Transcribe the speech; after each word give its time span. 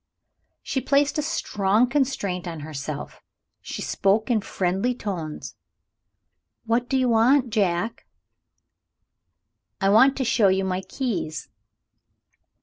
She 0.63 0.81
placed 0.81 1.19
a 1.19 1.21
strong 1.21 1.87
constraint 1.87 2.47
on 2.47 2.61
herself; 2.61 3.21
she 3.61 3.83
spoke 3.83 4.31
in 4.31 4.41
friendly 4.41 4.95
tones. 4.95 5.53
"What 6.65 6.89
do 6.89 6.97
you 6.97 7.07
want, 7.09 7.51
Jack?" 7.51 8.07
"I 9.79 9.89
want 9.89 10.17
to 10.17 10.23
show 10.23 10.47
you 10.47 10.65
my 10.65 10.81
keys." 10.81 11.49